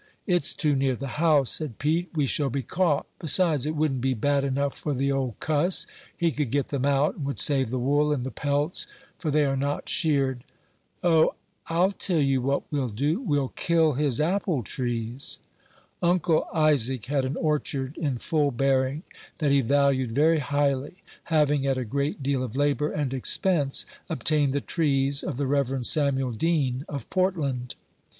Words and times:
"It's 0.25 0.55
too 0.55 0.75
near 0.75 0.95
the 0.95 1.21
house," 1.21 1.51
said 1.51 1.77
Pete; 1.77 2.09
"we 2.15 2.25
shall 2.25 2.49
be 2.49 2.63
caught; 2.63 3.05
besides, 3.19 3.67
it 3.67 3.75
wouldn't 3.75 4.01
be 4.01 4.15
bad 4.15 4.43
enough 4.43 4.75
for 4.75 4.95
the 4.95 5.11
'old 5.11 5.39
cuss;' 5.39 5.85
he 6.17 6.31
could 6.31 6.49
get 6.49 6.69
them 6.69 6.87
out, 6.87 7.15
and 7.17 7.25
would 7.27 7.37
save 7.37 7.69
the 7.69 7.77
wool 7.77 8.11
and 8.11 8.23
the 8.23 8.31
pelts, 8.31 8.87
for 9.19 9.29
they 9.29 9.45
are 9.45 9.55
not 9.55 9.87
sheared. 9.87 10.43
O! 11.03 11.35
I'll 11.67 11.91
tell 11.91 12.17
you 12.19 12.41
what 12.41 12.63
we'll 12.71 12.89
do; 12.89 13.19
we'll 13.21 13.49
kill 13.49 13.93
his 13.93 14.19
apple 14.19 14.63
trees." 14.63 15.37
Uncle 16.01 16.47
Isaac 16.51 17.05
had 17.05 17.23
an 17.23 17.35
orchard 17.37 17.95
in 17.95 18.17
full 18.17 18.49
bearing, 18.49 19.03
that 19.37 19.51
he 19.51 19.61
valued 19.61 20.13
very 20.13 20.39
highly, 20.39 21.03
having, 21.25 21.67
at 21.67 21.77
a 21.77 21.85
great 21.85 22.23
deal 22.23 22.41
of 22.41 22.55
labor 22.55 22.91
and 22.91 23.13
expense, 23.13 23.85
obtained 24.09 24.53
the 24.53 24.61
trees 24.61 25.21
of 25.21 25.37
the 25.37 25.45
Rev. 25.45 25.85
Samuel 25.85 26.31
Deane, 26.31 26.85
of 26.89 27.07
Portland. 27.11 27.75